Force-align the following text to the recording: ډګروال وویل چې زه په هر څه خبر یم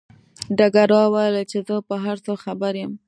ډګروال 0.57 1.07
وویل 1.09 1.47
چې 1.51 1.57
زه 1.67 1.75
په 1.89 1.95
هر 2.03 2.17
څه 2.25 2.31
خبر 2.43 2.73
یم 2.81 2.91